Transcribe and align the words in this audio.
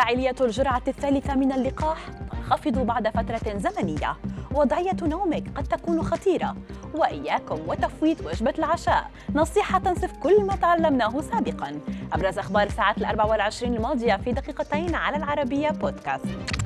فاعلية 0.00 0.34
الجرعة 0.40 0.82
الثالثة 0.88 1.34
من 1.34 1.52
اللقاح 1.52 1.98
تنخفض 2.08 2.78
بعد 2.78 3.08
فترة 3.08 3.58
زمنية. 3.58 4.16
وضعية 4.54 4.96
نومك 5.02 5.44
قد 5.54 5.64
تكون 5.64 6.02
خطيرة. 6.02 6.56
وإياكم 6.94 7.68
وتفويت 7.68 8.26
وجبة 8.26 8.54
العشاء. 8.58 9.10
نصيحة 9.34 9.78
تنصف 9.78 10.12
كل 10.16 10.44
ما 10.44 10.56
تعلمناه 10.56 11.20
سابقا. 11.20 11.80
أبرز 12.12 12.38
أخبار 12.38 12.62
الساعات 12.62 12.98
الأربع 12.98 13.24
والعشرين 13.24 13.74
الماضية 13.74 14.16
في 14.16 14.32
دقيقتين 14.32 14.94
على 14.94 15.16
العربية 15.16 15.70
بودكاست. 15.70 16.59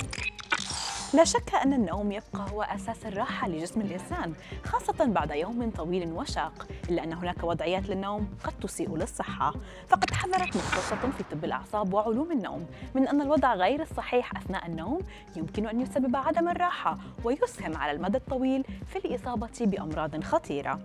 لا 1.14 1.24
شك 1.24 1.54
أن 1.54 1.72
النوم 1.72 2.12
يبقى 2.12 2.50
هو 2.52 2.62
أساس 2.62 3.06
الراحة 3.06 3.48
لجسم 3.48 3.80
الإنسان 3.80 4.34
خاصة 4.64 5.04
بعد 5.04 5.30
يوم 5.30 5.70
طويل 5.70 6.12
وشاق 6.12 6.66
إلا 6.88 7.04
أن 7.04 7.12
هناك 7.12 7.44
وضعيات 7.44 7.88
للنوم 7.88 8.28
قد 8.44 8.52
تسيء 8.60 8.96
للصحة. 8.96 9.54
فقد 9.88 10.10
حذرت 10.10 10.56
مختصة 10.56 11.10
في 11.10 11.24
طب 11.32 11.44
الأعصاب 11.44 11.94
وعلوم 11.94 12.32
النوم 12.32 12.66
من 12.94 13.08
أن 13.08 13.20
الوضع 13.20 13.54
غير 13.54 13.82
الصحيح 13.82 14.36
أثناء 14.36 14.66
النوم 14.66 15.00
يمكن 15.36 15.66
أن 15.66 15.80
يسبب 15.80 16.16
عدم 16.16 16.48
الراحة 16.48 16.98
ويسهم 17.24 17.76
على 17.76 17.92
المدى 17.92 18.16
الطويل 18.16 18.64
في 18.86 18.98
الإصابة 18.98 19.48
بأمراض 19.60 20.24
خطيرة. 20.24 20.80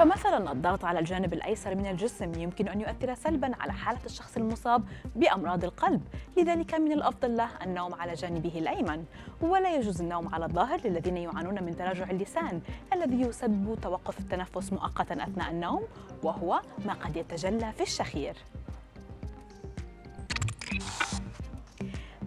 فمثلا 0.00 0.52
الضغط 0.52 0.84
على 0.84 0.98
الجانب 0.98 1.32
الأيسر 1.32 1.74
من 1.74 1.86
الجسم 1.86 2.40
يمكن 2.40 2.68
أن 2.68 2.80
يؤثر 2.80 3.14
سلبا 3.14 3.52
على 3.60 3.72
حالة 3.72 4.00
الشخص 4.06 4.36
المصاب 4.36 4.82
بأمراض 5.16 5.64
القلب، 5.64 6.02
لذلك 6.36 6.74
من 6.74 6.92
الأفضل 6.92 7.36
له 7.36 7.48
النوم 7.62 7.94
على 7.94 8.14
جانبه 8.14 8.52
الأيمن، 8.56 9.04
ولا 9.40 9.74
يجوز 9.76 10.00
النوم 10.00 10.34
على 10.34 10.44
الظاهر 10.44 10.80
للذين 10.84 11.16
يعانون 11.16 11.62
من 11.62 11.76
تراجع 11.76 12.10
اللسان 12.10 12.60
الذي 12.92 13.20
يسبب 13.20 13.78
توقف 13.82 14.20
التنفس 14.20 14.72
مؤقتا 14.72 15.14
أثناء 15.14 15.50
النوم، 15.50 15.82
وهو 16.22 16.60
ما 16.86 16.92
قد 16.92 17.16
يتجلى 17.16 17.72
في 17.72 17.82
الشخير. 17.82 18.36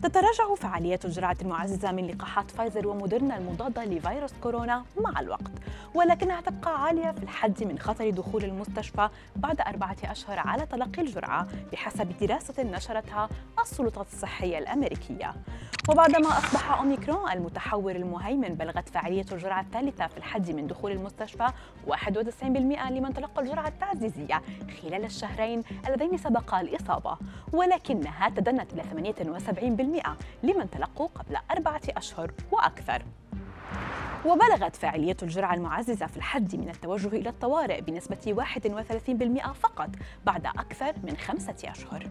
تتراجع 0.04 0.56
فعالية 0.56 1.00
الجرعة 1.06 1.38
المعززة 1.42 1.92
من 1.92 2.08
لقاحات 2.08 2.52
فايزر 2.52 2.88
وموديرنا 2.88 3.38
المضادة 3.38 3.86
لفيروس 3.86 4.34
كورونا 4.44 4.86
مع 5.00 5.20
الوقت. 5.20 5.52
ولكنها 5.94 6.42
تبقى 6.42 6.84
عالية 6.84 7.12
في 7.12 7.24
الحد 7.24 7.64
من 7.64 7.80
خطر 7.80 8.10
دخول 8.10 8.44
المستشفى 8.44 9.10
بعد 9.36 9.62
أربعة 9.62 9.98
أشهر 10.04 10.40
على 10.40 10.66
تلقي 10.66 11.02
الجرعة 11.02 11.48
بحسب 11.72 12.12
دراسة 12.22 12.64
نشرتها 12.64 13.30
السلطات 13.62 14.08
الصحية 14.14 14.58
الأمريكية. 14.58 15.34
وبعدما 15.90 16.38
أصبح 16.38 16.72
أوميكرون 16.72 17.32
المتحور 17.32 17.92
المهيمن 17.92 18.56
بلغت 18.56 18.90
فعالية 18.90 19.26
الجرعة 19.32 19.62
الثالثة 19.62 20.08
في 20.08 20.18
الحد 20.18 20.52
من 20.52 20.68
دخول 20.68 20.92
المستشفى 20.92 21.48
91% 21.88 22.44
لمن 22.90 23.14
تلقى 23.14 23.42
الجرعة 23.42 23.68
التعزيزية 23.68 24.42
خلال 24.82 25.06
الشهرين 25.06 25.64
اللذين 25.88 26.18
سبقا 26.18 26.62
الإصابة. 26.62 27.18
ولكنها 27.54 28.30
تدنت 28.30 28.74
إلى 28.74 28.84
78% 28.84 30.18
لمن 30.44 30.70
تلقوا 30.70 31.08
قبل 31.08 31.38
أربعة 31.52 31.82
أشهر 31.90 32.32
وأكثر. 32.52 33.04
وبلغت 34.26 34.76
فاعلية 34.76 35.18
الجرعة 35.24 35.54
المعززة 35.54 36.06
في 36.06 36.18
الحد 36.18 36.56
من 36.56 36.70
التوجه 36.70 37.08
إلى 37.08 37.30
الطوارئ 37.30 37.82
بنسبة 37.82 38.34
31% 38.34 39.54
فقط 39.54 39.90
بعد 40.26 40.46
أكثر 40.46 40.94
من 41.04 41.18
خمسة 41.18 41.56
أشهر. 41.64 42.10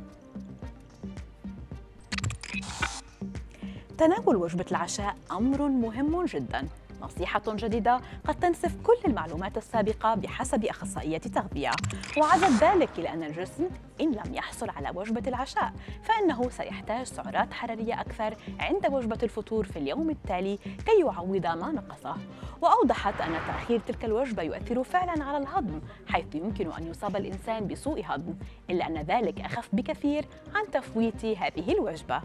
تناول 4.02 4.36
وجبة 4.36 4.64
العشاء 4.70 5.16
أمر 5.32 5.68
مهم 5.68 6.24
جدا. 6.24 6.68
نصيحة 7.02 7.42
جديدة 7.46 8.00
قد 8.28 8.34
تنسف 8.34 8.76
كل 8.82 8.96
المعلومات 9.06 9.56
السابقة 9.56 10.14
بحسب 10.14 10.64
أخصائية 10.64 11.18
تغذية 11.18 11.70
وعزت 12.16 12.64
ذلك 12.64 12.88
إلى 12.98 13.08
أن 13.12 13.22
الجسم 13.22 13.68
إن 14.00 14.12
لم 14.12 14.34
يحصل 14.34 14.70
على 14.70 14.90
وجبة 14.94 15.22
العشاء 15.26 15.72
فإنه 16.02 16.50
سيحتاج 16.50 17.06
سعرات 17.06 17.52
حرارية 17.52 18.00
أكثر 18.00 18.36
عند 18.60 18.86
وجبة 18.90 19.18
الفطور 19.22 19.64
في 19.64 19.78
اليوم 19.78 20.10
التالي 20.10 20.56
كي 20.56 21.00
يعوض 21.00 21.46
ما 21.46 21.72
نقصه. 21.72 22.16
وأوضحت 22.60 23.20
أن 23.20 23.32
تأخير 23.46 23.80
تلك 23.88 24.04
الوجبة 24.04 24.42
يؤثر 24.42 24.84
فعلا 24.84 25.24
على 25.24 25.38
الهضم 25.38 25.80
حيث 26.08 26.34
يمكن 26.34 26.72
أن 26.72 26.86
يصاب 26.86 27.16
الإنسان 27.16 27.66
بسوء 27.66 28.02
هضم. 28.06 28.34
إلا 28.70 28.86
أن 28.86 28.98
ذلك 28.98 29.40
أخف 29.40 29.68
بكثير 29.72 30.24
عن 30.54 30.70
تفويت 30.70 31.24
هذه 31.24 31.72
الوجبة. 31.72 32.22